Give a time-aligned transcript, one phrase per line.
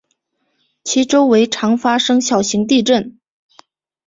[0.83, 3.19] 其周围常发生小型地震。